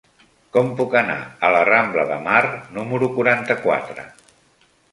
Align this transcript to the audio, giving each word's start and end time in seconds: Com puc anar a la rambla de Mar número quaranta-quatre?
Com 0.55 0.69
puc 0.79 0.95
anar 1.01 1.17
a 1.49 1.51
la 1.57 1.59
rambla 1.69 2.07
de 2.13 2.17
Mar 2.29 2.41
número 2.81 3.13
quaranta-quatre? 3.19 4.11